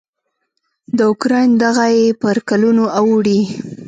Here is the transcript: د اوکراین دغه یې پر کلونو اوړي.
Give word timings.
د 0.97 0.99
اوکراین 1.09 1.49
دغه 1.63 1.85
یې 1.97 2.05
پر 2.21 2.37
کلونو 2.49 2.83
اوړي. 2.99 3.39